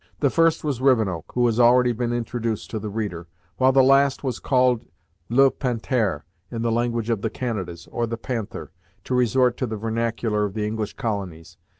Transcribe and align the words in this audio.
The 0.19 0.31
first 0.31 0.63
was 0.63 0.81
Rivenoak, 0.81 1.25
who 1.35 1.45
has 1.45 1.59
already 1.59 1.91
been 1.91 2.11
introduced 2.11 2.71
to 2.71 2.79
the 2.79 2.89
reader, 2.89 3.27
while 3.57 3.71
the 3.71 3.83
last 3.83 4.23
was 4.23 4.39
called 4.39 4.83
le 5.29 5.51
Panth'ere, 5.51 6.23
in 6.49 6.63
the 6.63 6.71
language 6.71 7.11
of 7.11 7.21
the 7.21 7.29
Canadas, 7.29 7.87
or 7.91 8.07
the 8.07 8.17
Panther, 8.17 8.71
to 9.03 9.13
resort 9.13 9.57
to 9.57 9.67
the 9.67 9.77
vernacular 9.77 10.43
of 10.45 10.55
the 10.55 10.65
English 10.65 10.93
colonies. 10.95 11.55